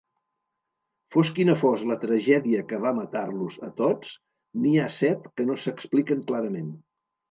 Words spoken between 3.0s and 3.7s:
matar-los